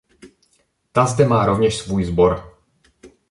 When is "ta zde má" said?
0.91-1.45